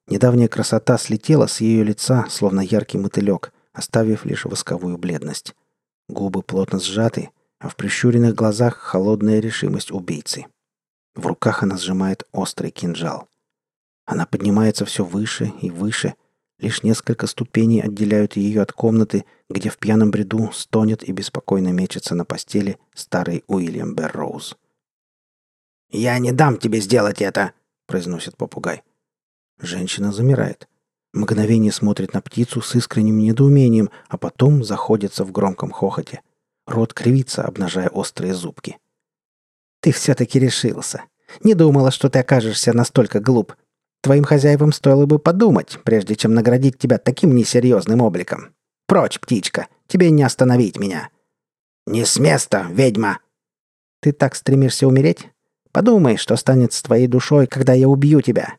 Недавняя 0.09 0.49
красота 0.49 0.99
слетела 0.99 1.47
с 1.47 1.61
ее 1.61 1.85
лица, 1.85 2.27
словно 2.29 2.61
яркий 2.61 2.99
мотылек, 2.99 3.53
оставив 3.73 4.25
лишь 4.25 4.45
восковую 4.45 4.99
бледность. 4.99 5.55
Губы 6.09 6.43
плотно 6.43 6.79
сжаты, 6.79 7.31
а 7.59 7.69
в 7.69 7.77
прищуренных 7.77 8.35
глазах 8.35 8.77
холодная 8.77 9.41
решимость 9.41 9.91
убийцы. 9.91 10.47
В 11.15 11.27
руках 11.27 11.63
она 11.63 11.77
сжимает 11.77 12.25
острый 12.33 12.71
кинжал. 12.71 13.29
Она 14.05 14.27
поднимается 14.27 14.85
все 14.85 15.05
выше 15.05 15.53
и 15.61 15.71
выше— 15.71 16.15
Лишь 16.59 16.83
несколько 16.83 17.27
ступеней 17.27 17.83
отделяют 17.83 18.37
ее 18.37 18.63
от 18.63 18.73
комнаты, 18.73 19.27
где 19.51 19.69
в 19.69 19.77
пьяном 19.77 20.11
бреду 20.11 20.51
стонет 20.53 21.07
и 21.07 21.13
беспокойно 21.13 21.69
мечется 21.69 22.15
на 22.15 22.25
постели 22.25 22.79
старый 22.95 23.45
Уильям 23.47 23.95
Берроуз. 23.95 24.57
«Я 25.91 26.19
не 26.19 26.33
дам 26.33 26.57
тебе 26.57 26.81
сделать 26.81 27.21
это!»— 27.21 27.53
произносит 27.87 28.37
попугай. 28.37 28.83
Женщина 29.61 30.13
замирает. 30.13 30.69
Мгновение 31.13 31.73
смотрит 31.73 32.13
на 32.13 32.21
птицу 32.21 32.61
с 32.61 32.75
искренним 32.75 33.19
недоумением, 33.19 33.91
а 34.09 34.19
потом 34.19 34.63
заходится 34.63 35.25
в 35.25 35.33
громком 35.33 35.71
хохоте. 35.71 36.21
Рот 36.67 36.93
кривится, 36.93 37.43
обнажая 37.43 37.89
острые 37.89 38.35
зубки. 38.35 38.77
«Ты 39.81 39.93
все-таки 39.93 40.39
решился. 40.39 41.05
Не 41.43 41.55
думала, 41.55 41.91
что 41.91 42.11
ты 42.11 42.19
окажешься 42.19 42.73
настолько 42.73 43.21
глуп. 43.21 43.55
Твоим 44.03 44.25
хозяевам 44.25 44.73
стоило 44.73 45.07
бы 45.07 45.19
подумать, 45.19 45.79
прежде 45.85 46.17
чем 46.17 46.35
наградить 46.35 46.79
тебя 46.79 46.99
таким 46.99 47.35
несерьезным 47.35 48.03
обликом. 48.03 48.55
Прочь, 48.87 49.19
птичка, 49.19 49.69
тебе 49.89 50.11
не 50.11 50.23
остановить 50.23 50.79
меня. 50.79 51.09
Не 51.87 52.05
с 52.05 52.19
места, 52.19 52.67
ведьма. 52.71 53.21
Ты 54.01 54.13
так 54.13 54.35
стремишься 54.35 54.87
умереть? 54.87 55.31
Подумай, 55.73 56.17
что 56.17 56.37
станет 56.37 56.73
с 56.73 56.83
твоей 56.83 57.07
душой, 57.07 57.47
когда 57.47 57.73
я 57.73 57.89
убью 57.89 58.21
тебя. 58.21 58.57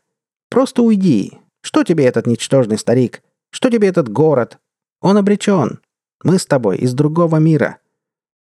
Просто 0.58 0.82
уйди. 0.82 1.38
Что 1.60 1.84
тебе 1.84 2.04
этот 2.06 2.26
ничтожный 2.26 2.78
старик? 2.78 3.22
Что 3.50 3.70
тебе 3.70 3.86
этот 3.86 4.08
город? 4.08 4.58
Он 5.00 5.16
обречен. 5.16 5.78
Мы 6.24 6.36
с 6.36 6.46
тобой 6.46 6.78
из 6.78 6.94
другого 6.94 7.36
мира. 7.36 7.78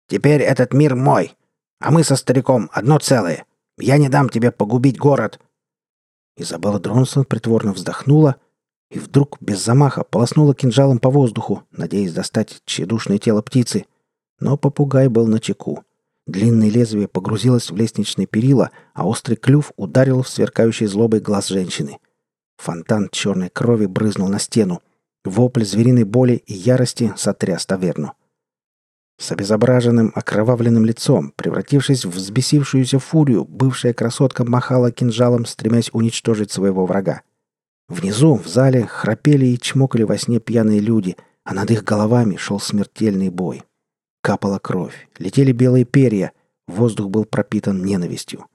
Теперь 0.10 0.41
этот 0.41 0.74
мир 0.74 0.98
мой, 0.98 1.33
а 1.79 1.91
мы 1.91 2.03
со 2.03 2.17
стариком 2.17 2.69
одно 2.74 3.00
целое. 3.00 3.45
Я 3.77 3.98
не 3.98 4.10
дам 4.10 4.27
тебе 4.27 4.51
погубить 4.51 4.98
город, 4.98 5.39
Изабелла 6.36 6.81
Дронсон 6.81 7.24
притворно 7.24 7.72
вздохнула 7.72 8.36
и 8.91 9.00
вдруг 9.00 9.38
без 9.39 9.63
замаха 9.63 10.03
полоснула 10.03 10.53
кинжалом 10.53 11.00
по 11.00 11.10
воздуху, 11.10 11.63
надеясь 11.72 12.12
достать 12.12 12.63
тщедушное 12.65 13.17
тело 13.17 13.41
птицы. 13.41 13.86
Но 14.41 14.57
попугай 14.57 15.07
был 15.07 15.25
на 15.25 15.39
чеку. 15.39 15.86
Длинное 16.25 16.69
лезвие 16.69 17.07
погрузилось 17.07 17.69
в 17.69 17.75
лестничные 17.75 18.27
перила, 18.27 18.71
а 18.93 19.05
острый 19.05 19.35
клюв 19.35 19.73
ударил 19.75 20.21
в 20.21 20.29
сверкающий 20.29 20.85
злобой 20.85 21.19
глаз 21.19 21.49
женщины. 21.49 21.97
Фонтан 22.57 23.09
черной 23.11 23.49
крови 23.49 23.87
брызнул 23.87 24.29
на 24.29 24.39
стену. 24.39 24.81
Вопль 25.25 25.65
звериной 25.65 26.03
боли 26.03 26.41
и 26.45 26.53
ярости 26.53 27.13
сотряс 27.17 27.65
таверну. 27.65 28.13
С 29.19 29.31
обезображенным, 29.31 30.11
окровавленным 30.15 30.85
лицом, 30.85 31.31
превратившись 31.35 32.05
в 32.05 32.11
взбесившуюся 32.11 32.99
фурию, 32.99 33.45
бывшая 33.45 33.93
красотка 33.93 34.43
махала 34.43 34.91
кинжалом, 34.91 35.45
стремясь 35.45 35.89
уничтожить 35.93 36.51
своего 36.51 36.85
врага. 36.85 37.21
Внизу, 37.89 38.35
в 38.35 38.47
зале, 38.47 38.85
храпели 38.85 39.45
и 39.45 39.59
чмокали 39.59 40.03
во 40.03 40.17
сне 40.17 40.39
пьяные 40.39 40.79
люди, 40.79 41.15
а 41.43 41.53
над 41.53 41.69
их 41.71 41.83
головами 41.83 42.37
шел 42.37 42.59
смертельный 42.59 43.29
бой. 43.29 43.63
Капала 44.23 44.57
кровь, 44.57 45.09
летели 45.19 45.51
белые 45.51 45.83
перья, 45.83 46.31
воздух 46.65 47.09
был 47.09 47.25
пропитан 47.25 47.83
ненавистью. 47.83 48.45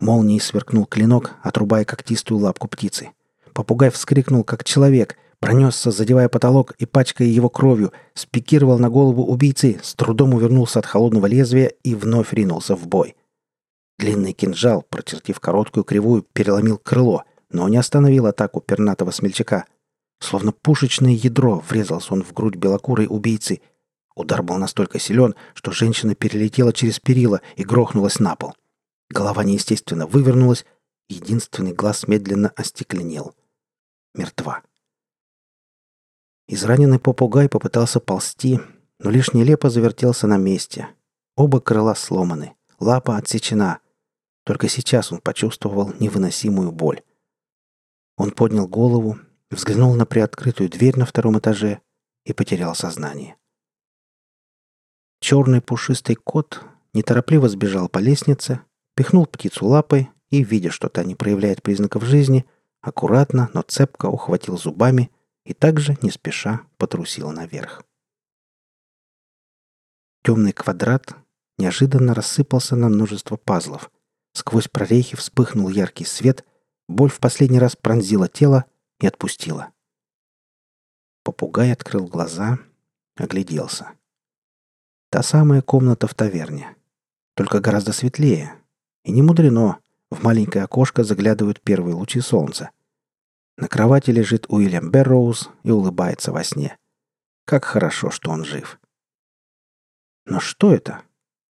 Молнией 0.00 0.40
сверкнул 0.40 0.86
клинок, 0.86 1.34
отрубая 1.42 1.84
когтистую 1.84 2.40
лапку 2.40 2.68
птицы. 2.68 3.10
Попугай 3.52 3.90
вскрикнул, 3.90 4.44
как 4.44 4.64
человек, 4.64 5.18
пронесся, 5.40 5.90
задевая 5.90 6.30
потолок 6.30 6.72
и 6.78 6.86
пачкая 6.86 7.28
его 7.28 7.50
кровью, 7.50 7.92
спикировал 8.14 8.78
на 8.78 8.88
голову 8.88 9.26
убийцы, 9.26 9.78
с 9.82 9.94
трудом 9.94 10.32
увернулся 10.32 10.78
от 10.78 10.86
холодного 10.86 11.26
лезвия 11.26 11.66
и 11.84 11.94
вновь 11.94 12.32
ринулся 12.32 12.74
в 12.74 12.88
бой. 12.88 13.14
Длинный 13.98 14.32
кинжал, 14.32 14.86
прочертив 14.88 15.38
короткую 15.38 15.84
кривую, 15.84 16.24
переломил 16.32 16.78
крыло, 16.78 17.24
но 17.50 17.68
не 17.68 17.76
остановил 17.76 18.24
атаку 18.24 18.62
пернатого 18.62 19.10
смельчака. 19.10 19.66
Словно 20.18 20.52
пушечное 20.52 21.12
ядро 21.12 21.62
врезался 21.68 22.14
он 22.14 22.22
в 22.22 22.32
грудь 22.32 22.56
белокурой 22.56 23.06
убийцы. 23.06 23.60
Удар 24.14 24.42
был 24.42 24.56
настолько 24.56 24.98
силен, 24.98 25.34
что 25.54 25.72
женщина 25.72 26.14
перелетела 26.14 26.72
через 26.72 27.00
перила 27.00 27.40
и 27.56 27.64
грохнулась 27.64 28.20
на 28.20 28.36
пол. 28.36 28.54
Голова 29.08 29.44
неестественно 29.44 30.06
вывернулась, 30.06 30.64
единственный 31.08 31.72
глаз 31.72 32.06
медленно 32.08 32.52
остекленел. 32.56 33.34
Мертва. 34.14 34.62
Израненный 36.48 36.98
попугай 36.98 37.48
попытался 37.48 38.00
ползти, 38.00 38.60
но 38.98 39.10
лишь 39.10 39.32
нелепо 39.32 39.70
завертелся 39.70 40.26
на 40.26 40.36
месте. 40.36 40.88
Оба 41.36 41.60
крыла 41.60 41.94
сломаны, 41.94 42.54
лапа 42.78 43.16
отсечена. 43.16 43.80
Только 44.44 44.68
сейчас 44.68 45.12
он 45.12 45.20
почувствовал 45.20 45.92
невыносимую 45.98 46.72
боль. 46.72 47.02
Он 48.16 48.32
поднял 48.32 48.68
голову, 48.68 49.18
взглянул 49.50 49.94
на 49.94 50.04
приоткрытую 50.04 50.68
дверь 50.68 50.98
на 50.98 51.06
втором 51.06 51.38
этаже 51.38 51.80
и 52.24 52.32
потерял 52.32 52.74
сознание. 52.74 53.36
Черный 55.22 55.60
пушистый 55.60 56.16
кот 56.16 56.64
неторопливо 56.94 57.48
сбежал 57.48 57.88
по 57.88 58.00
лестнице, 58.00 58.60
пихнул 58.96 59.24
птицу 59.24 59.66
лапой 59.66 60.10
и, 60.30 60.42
видя, 60.42 60.72
что 60.72 60.88
та 60.88 61.04
не 61.04 61.14
проявляет 61.14 61.62
признаков 61.62 62.02
жизни, 62.02 62.44
аккуратно, 62.80 63.48
но 63.54 63.62
цепко 63.62 64.06
ухватил 64.06 64.58
зубами 64.58 65.12
и 65.44 65.54
также, 65.54 65.96
не 66.02 66.10
спеша, 66.10 66.62
потрусил 66.76 67.30
наверх. 67.30 67.84
Темный 70.24 70.52
квадрат 70.52 71.14
неожиданно 71.56 72.14
рассыпался 72.14 72.74
на 72.74 72.88
множество 72.88 73.36
пазлов. 73.36 73.92
Сквозь 74.32 74.66
прорехи 74.66 75.16
вспыхнул 75.16 75.68
яркий 75.68 76.04
свет, 76.04 76.44
боль 76.88 77.10
в 77.10 77.20
последний 77.20 77.60
раз 77.60 77.76
пронзила 77.76 78.28
тело 78.28 78.64
и 78.98 79.06
отпустила. 79.06 79.70
Попугай 81.22 81.70
открыл 81.70 82.08
глаза, 82.08 82.58
огляделся. 83.16 83.92
Та 85.12 85.22
самая 85.22 85.60
комната 85.60 86.06
в 86.06 86.14
таверне. 86.14 86.74
Только 87.34 87.60
гораздо 87.60 87.92
светлее. 87.92 88.54
И 89.04 89.12
не 89.12 89.20
мудрено. 89.20 89.76
В 90.10 90.24
маленькое 90.24 90.64
окошко 90.64 91.04
заглядывают 91.04 91.60
первые 91.60 91.94
лучи 91.94 92.20
солнца. 92.20 92.70
На 93.58 93.68
кровати 93.68 94.10
лежит 94.10 94.46
Уильям 94.48 94.90
Берроуз 94.90 95.50
и 95.64 95.70
улыбается 95.70 96.32
во 96.32 96.42
сне. 96.42 96.78
Как 97.44 97.66
хорошо, 97.66 98.10
что 98.10 98.30
он 98.30 98.46
жив. 98.46 98.80
Но 100.24 100.40
что 100.40 100.72
это? 100.72 101.02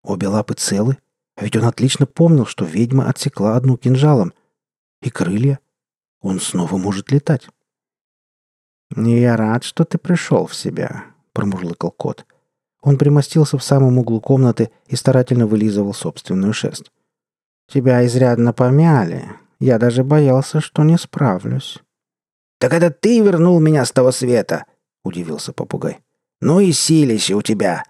Обе 0.03 0.29
лапы 0.29 0.53
целы? 0.53 0.99
А 1.35 1.45
ведь 1.45 1.57
он 1.57 1.65
отлично 1.65 2.05
помнил, 2.05 2.45
что 2.45 2.67
ведьма 2.67 3.09
отсекла 3.09 3.57
одну 3.57 3.79
кинжалом. 3.79 4.35
И 5.01 5.09
крылья. 5.09 5.61
Он 6.21 6.41
снова 6.41 6.77
может 6.77 7.11
летать. 7.11 7.49
«Я 8.95 9.35
рад, 9.39 9.65
что 9.65 9.87
ты 9.87 9.97
пришел 9.97 10.47
в 10.47 10.55
себя»,— 10.55 11.07
промурлыкал 11.33 11.91
кот. 11.91 12.27
Он 12.87 12.99
примостился 12.99 13.59
в 13.59 13.65
самом 13.65 13.99
углу 13.99 14.21
комнаты 14.21 14.71
и 14.87 14.95
старательно 14.95 15.49
вылизывал 15.49 15.93
собственную 15.93 16.53
шерсть. 16.53 16.93
«Тебя 17.67 18.07
изрядно 18.07 18.53
помяли. 18.53 19.25
Я 19.59 19.81
даже 19.81 20.05
боялся, 20.05 20.61
что 20.61 20.85
не 20.85 20.97
справлюсь». 20.97 21.79
«Так 22.61 22.73
это 22.73 22.93
ты 22.93 23.19
вернул 23.19 23.59
меня 23.59 23.85
с 23.85 23.91
того 23.91 24.13
света?»— 24.13 24.67
удивился 25.05 25.53
попугай. 25.53 25.99
«Ну 26.41 26.61
и 26.61 26.71
силище 26.71 27.35
у 27.35 27.43
тебя. 27.43 27.83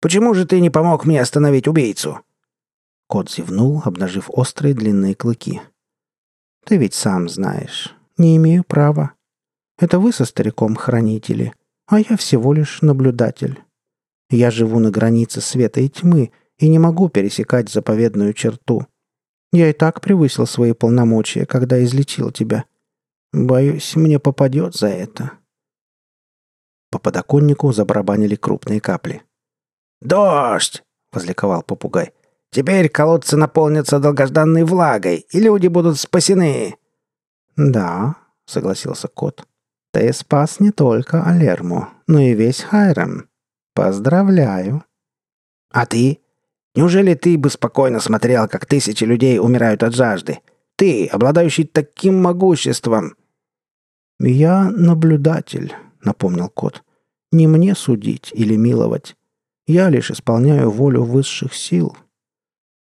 Почему 0.00 0.34
же 0.34 0.44
ты 0.44 0.60
не 0.60 0.70
помог 0.70 1.04
мне 1.04 1.20
остановить 1.20 1.68
убийцу?» 1.68 2.18
Кот 3.06 3.30
зевнул, 3.30 3.80
обнажив 3.84 4.28
острые 4.28 4.74
длинные 4.74 5.14
клыки. 5.14 5.62
«Ты 6.66 6.78
ведь 6.78 6.94
сам 6.94 7.28
знаешь. 7.28 7.94
Не 8.18 8.36
имею 8.38 8.64
права. 8.64 9.12
Это 9.78 10.00
вы 10.00 10.12
со 10.12 10.24
стариком 10.24 10.74
хранители, 10.74 11.54
а 11.86 12.00
я 12.00 12.16
всего 12.16 12.52
лишь 12.52 12.82
наблюдатель. 12.82 13.62
Я 14.32 14.50
живу 14.50 14.80
на 14.80 14.90
границе 14.90 15.42
света 15.42 15.82
и 15.82 15.90
тьмы 15.90 16.32
и 16.56 16.68
не 16.70 16.78
могу 16.78 17.10
пересекать 17.10 17.68
заповедную 17.68 18.32
черту. 18.32 18.86
Я 19.52 19.68
и 19.68 19.74
так 19.74 20.00
превысил 20.00 20.46
свои 20.46 20.72
полномочия, 20.72 21.44
когда 21.44 21.84
излечил 21.84 22.30
тебя. 22.30 22.64
Боюсь, 23.34 23.94
мне 23.94 24.18
попадет 24.18 24.74
за 24.74 24.88
это. 24.88 25.32
По 26.90 26.98
подоконнику 26.98 27.72
забарабанили 27.72 28.34
крупные 28.34 28.80
капли. 28.80 29.22
«Дождь!»— 30.00 30.82
возликовал 31.12 31.62
попугай. 31.62 32.12
«Теперь 32.50 32.88
колодцы 32.88 33.36
наполнятся 33.36 33.98
долгожданной 33.98 34.64
влагой, 34.64 35.26
и 35.30 35.40
люди 35.40 35.66
будут 35.68 35.98
спасены!» 35.98 36.76
«Да»,— 37.56 38.16
согласился 38.46 39.08
кот. 39.08 39.46
«Ты 39.92 40.10
спас 40.14 40.58
не 40.58 40.70
только 40.70 41.22
Алерму, 41.22 41.88
но 42.06 42.18
и 42.20 42.34
весь 42.34 42.62
Хайрам. 42.62 43.28
Поздравляю!» 43.74 44.84
«А 45.70 45.86
ты? 45.86 46.20
Неужели 46.74 47.14
ты 47.14 47.36
бы 47.38 47.50
спокойно 47.50 48.00
смотрел, 48.00 48.48
как 48.48 48.66
тысячи 48.66 49.04
людей 49.04 49.38
умирают 49.38 49.82
от 49.82 49.94
жажды? 49.94 50.40
Ты, 50.76 51.06
обладающий 51.06 51.64
таким 51.64 52.22
могуществом!» 52.22 53.16
«Я 54.18 54.70
наблюдатель»,— 54.70 55.74
напомнил 56.02 56.48
кот. 56.48 56.82
«Не 57.30 57.46
мне 57.46 57.74
судить 57.74 58.30
или 58.34 58.56
миловать. 58.56 59.16
Я 59.66 59.88
лишь 59.88 60.10
исполняю 60.10 60.70
волю 60.70 61.04
высших 61.04 61.54
сил. 61.54 61.96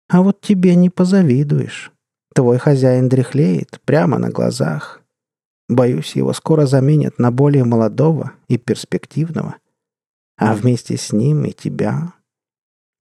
А 0.09 0.22
вот 0.22 0.40
тебе 0.40 0.74
не 0.74 0.90
позавидуешь. 0.90 1.92
Твой 2.35 2.59
хозяин 2.59 3.09
дряхлеет 3.09 3.81
прямо 3.85 4.18
на 4.18 4.31
глазах. 4.31 5.03
Боюсь, 5.68 6.16
его 6.16 6.33
скоро 6.33 6.66
заменят 6.66 7.18
на 7.18 7.31
более 7.31 7.64
молодого 7.64 8.33
и 8.48 8.57
перспективного. 8.57 9.57
А 10.38 10.55
вместе 10.55 10.96
с 10.96 11.12
ним 11.12 11.44
и 11.44 11.53
тебя». 11.53 12.14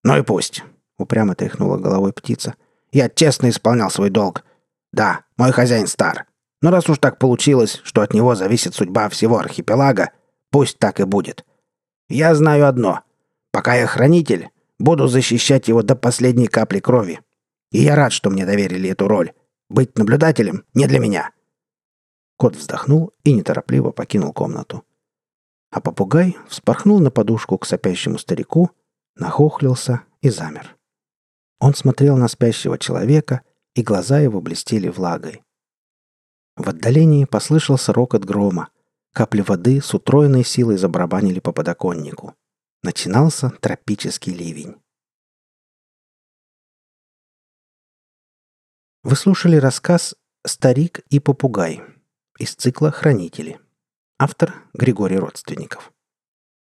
«Ну 0.03 0.17
и 0.17 0.23
пусть»,— 0.23 0.63
упрямо 0.97 1.35
тряхнула 1.35 1.77
головой 1.77 2.11
птица. 2.11 2.55
«Я 2.91 3.09
честно 3.09 3.49
исполнял 3.49 3.89
свой 3.89 4.09
долг. 4.09 4.43
Да, 4.91 5.21
мой 5.37 5.51
хозяин 5.51 5.87
стар. 5.87 6.25
Но 6.61 6.71
раз 6.71 6.89
уж 6.89 6.97
так 6.97 7.19
получилось, 7.19 7.81
что 7.83 8.01
от 8.01 8.13
него 8.13 8.35
зависит 8.35 8.73
судьба 8.73 9.09
всего 9.09 9.37
архипелага, 9.37 10.11
пусть 10.49 10.79
так 10.79 10.99
и 10.99 11.03
будет. 11.03 11.45
Я 12.09 12.33
знаю 12.33 12.67
одно. 12.67 13.01
Пока 13.51 13.75
я 13.75 13.85
хранитель, 13.85 14.49
буду 14.79 15.07
защищать 15.07 15.67
его 15.67 15.83
до 15.83 15.95
последней 15.95 16.47
капли 16.47 16.79
крови. 16.79 17.19
И 17.71 17.79
я 17.83 17.95
рад, 17.95 18.13
что 18.13 18.29
мне 18.29 18.45
доверили 18.45 18.89
эту 18.89 19.07
роль. 19.07 19.33
Быть 19.69 19.97
наблюдателем 19.97 20.63
не 20.73 20.87
для 20.87 20.99
меня». 20.99 21.31
Кот 22.37 22.55
вздохнул 22.55 23.13
и 23.23 23.33
неторопливо 23.33 23.91
покинул 23.91 24.31
комнату. 24.31 24.83
А 25.69 25.81
попугай 25.81 26.37
вспорхнул 26.47 26.99
на 26.99 27.11
подушку 27.11 27.57
к 27.57 27.65
сопящему 27.65 28.17
старику, 28.17 28.71
нахохлился 29.15 30.03
и 30.21 30.29
замер. 30.29 30.77
Он 31.59 31.73
смотрел 31.73 32.17
на 32.17 32.27
спящего 32.27 32.77
человека, 32.77 33.41
и 33.73 33.83
глаза 33.83 34.19
его 34.19 34.41
блестели 34.41 34.89
влагой. 34.89 35.43
В 36.55 36.69
отдалении 36.69 37.25
послышался 37.25 37.93
рокот 37.93 38.25
грома. 38.25 38.69
Капли 39.13 39.41
воды 39.41 39.81
с 39.81 39.93
утроенной 39.93 40.43
силой 40.43 40.77
забарабанили 40.77 41.39
по 41.39 41.51
подоконнику. 41.51 42.35
Начинался 42.83 43.49
тропический 43.49 44.33
ливень. 44.33 44.75
Вы 49.03 49.15
слушали 49.15 49.55
рассказ 49.57 50.15
«Старик 50.45 50.99
и 51.09 51.19
попугай» 51.19 51.81
из 52.39 52.55
цикла 52.55 52.91
«Хранители». 52.91 53.59
Автор 54.19 54.55
Григорий 54.73 55.19
Родственников. 55.19 55.93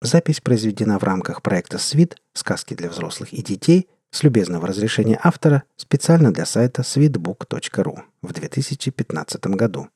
Запись 0.02 0.40
произведена 0.40 0.98
в 0.98 1.04
рамках 1.04 1.40
проекта 1.40 1.78
«Свит. 1.78 2.16
Сказки 2.32 2.74
для 2.74 2.90
взрослых 2.90 3.32
и 3.32 3.44
детей» 3.44 3.88
с 4.10 4.24
любезного 4.24 4.66
разрешения 4.66 5.20
автора 5.22 5.62
специально 5.76 6.32
для 6.32 6.46
сайта 6.46 6.82
sweetbook.ru 6.82 8.02
в 8.22 8.32
2015 8.32 9.46
году. 9.46 9.88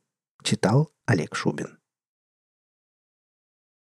Читал 0.45 0.93
Олег 1.05 1.35
Шубин. 1.35 1.78